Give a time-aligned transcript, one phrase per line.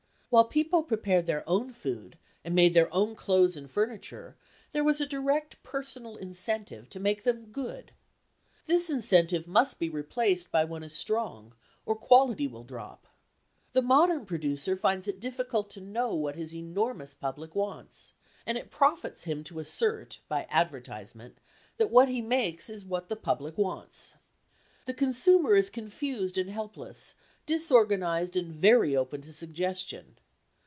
[0.31, 4.37] While people prepared their own food and made their own clothes and furniture,
[4.71, 7.91] there was a direct personal incentive to make them good.
[8.65, 11.53] This incentive must be replaced by one as strong,
[11.85, 13.07] or quality will drop.
[13.73, 18.13] The modern producer finds it difficult to know what his enormous public wants,
[18.45, 21.39] and it profits him to assert, by advertisement,
[21.75, 24.15] that what he makes is what the public wants.
[24.85, 27.15] The consumer is confused and helpless,
[27.45, 30.15] disorganised and very open to suggestion.